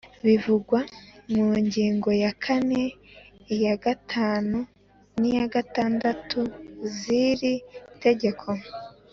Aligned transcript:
bivugwa 0.25 0.79
mu 1.33 1.47
ngingo 1.65 2.09
ya 2.23 2.31
kane 2.43 2.81
iya 3.55 3.75
gatanu 3.85 4.57
n 5.19 5.21
iya 5.31 5.45
gatandatu 5.55 6.39
z 6.97 6.99
iri 7.27 7.55
tegeko 8.03 8.47